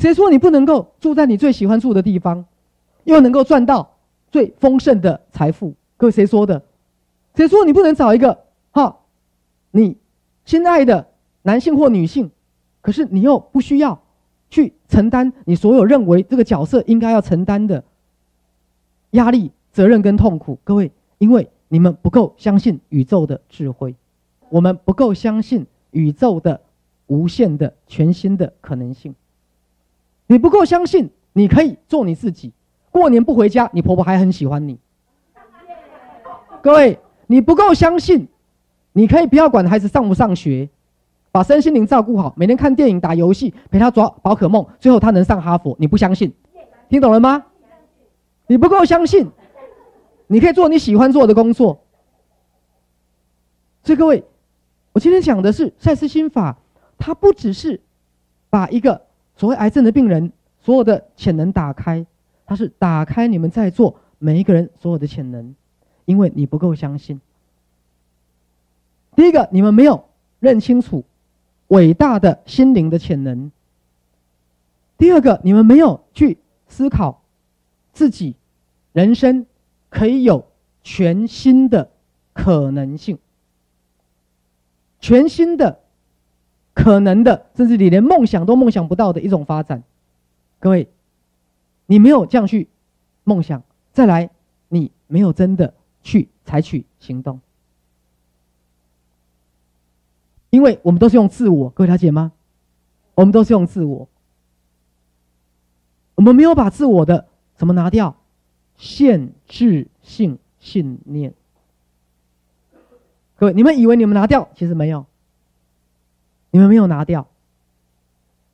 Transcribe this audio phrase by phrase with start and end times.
[0.00, 2.46] 谁说你不能够住在你最喜欢住的地方，
[3.04, 3.98] 又能够赚到
[4.30, 5.74] 最丰盛的财富？
[5.98, 6.62] 各位，谁说的？
[7.34, 9.00] 谁说你不能找一个哈，
[9.70, 9.98] 你
[10.46, 11.06] 心爱的
[11.42, 12.30] 男性或女性，
[12.80, 14.00] 可是你又不需要
[14.48, 17.84] 去承担你所有认为这个角色应该要承担的
[19.10, 20.58] 压力、责任跟痛苦？
[20.64, 23.94] 各位，因为你们不够相信宇宙的智慧，
[24.48, 26.58] 我们不够相信宇宙的
[27.06, 29.14] 无限的全新的可能性。
[30.30, 32.52] 你不够相信你可以做你自己，
[32.92, 34.78] 过年不回家，你婆婆还很喜欢你。
[36.62, 36.98] 各位。
[37.26, 38.26] 你不够相信，
[38.92, 40.68] 你可以不要管孩子上不上学，
[41.30, 45.76] 把身心灵照顾好，每天看电影、打游戏，陪他抓宝可梦，最后他能上哈佛。
[45.78, 46.34] 你不相信，
[46.88, 47.46] 听懂了吗？
[48.48, 49.30] 你不够相信，
[50.26, 51.84] 你可以做你喜欢做的工作。
[53.84, 54.24] 所以各位，
[54.92, 56.58] 我今天讲的是赛斯心法，
[56.98, 57.80] 它不只是
[58.48, 59.02] 把一个
[59.40, 62.04] 所谓癌症的病人所有的潜能打开，
[62.44, 65.54] 它是打开你们在座每一个人所有的潜能。
[66.04, 67.22] 因为你不够相信。
[69.16, 70.04] 第一个，你们没有
[70.40, 71.06] 认清楚
[71.68, 73.50] 伟大的心灵的潜能；
[74.98, 76.36] 第二个，你们没有去
[76.68, 77.22] 思考
[77.94, 78.36] 自己
[78.92, 79.46] 人生
[79.88, 80.44] 可以有
[80.82, 81.90] 全新的
[82.34, 83.18] 可能性、
[85.00, 85.79] 全新的
[86.82, 89.82] 可能的，甚至你连梦想都梦想不到的一种发展。
[90.58, 90.88] 各位，
[91.86, 92.68] 你没有这样去
[93.24, 94.30] 梦想，再来，
[94.68, 95.74] 你没有真的。
[96.02, 97.42] 去采取行动，
[100.48, 102.32] 因为我们都是用自我，各位了解吗？
[103.14, 104.08] 我们都是用自我，
[106.14, 107.26] 我们没有把自我的
[107.58, 108.16] 什么拿掉，
[108.78, 111.34] 限制性信念。
[113.36, 115.04] 各位，你们以为你们拿掉，其实没有，
[116.50, 117.28] 你们没有拿掉，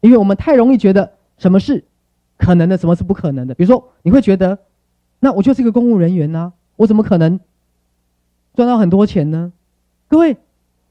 [0.00, 1.84] 因为我们太容易觉得什么是
[2.36, 3.54] 可能的，什么是不可能的。
[3.54, 4.58] 比如说，你会觉得，
[5.20, 6.52] 那我就是一个公务人员呢。
[6.76, 7.40] 我怎么可能
[8.54, 9.52] 赚到很多钱呢？
[10.06, 10.36] 各位，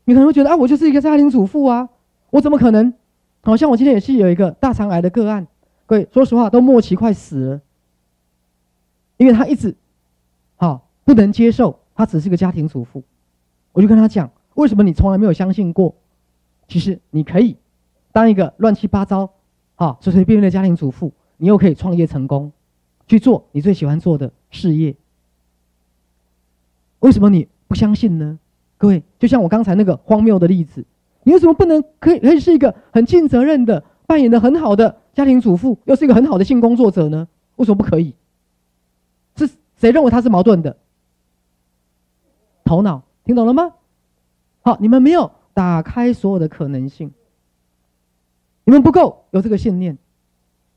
[0.04, 1.88] 你可能会觉得啊，我就是一个家庭主妇啊，
[2.30, 2.94] 我怎么可能？
[3.42, 5.48] 好像我今天也是有一个大肠癌的个案，
[5.86, 7.62] 各位，说实话都末期快死了，
[9.16, 9.74] 因为他一直
[10.58, 13.02] 好不能接受他只是个家庭主妇，
[13.72, 15.96] 我就跟他讲，为什么你从来没有相信过，
[16.68, 17.56] 其实你可以
[18.12, 19.30] 当一个乱七八糟、
[19.76, 22.52] 啊随随便便的家庭主妇，你又可以创业成功，
[23.08, 24.96] 去做你最喜欢做的事业。
[27.00, 28.40] 为什么你不相信呢？
[28.78, 30.86] 各位，就像我刚才那个荒谬的例子，
[31.24, 37.28] 你为什么不能可以可以是一个很尽责任的、扮演的很好的家庭主妇，又是一个很好的性工作者呢？
[37.56, 38.16] 为什么不可以？
[39.36, 40.76] 是谁认为他是矛盾的？
[42.64, 43.74] 头脑听懂了吗？
[44.62, 47.12] 好，你们没有打开所有的可能性，
[48.64, 49.98] 你们不够有这个信念，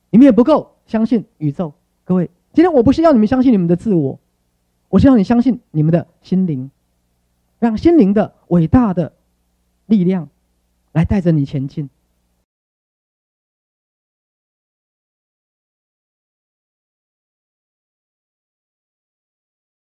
[0.09, 1.75] 你们也不够相信宇宙。
[2.03, 4.19] 各位，今天我不是要你们相信你们的自我。
[4.89, 6.71] 我是要你相信你们的心灵，
[7.59, 9.13] 让心灵的伟大的
[9.85, 10.31] 力量
[10.93, 11.91] 来带着你前进。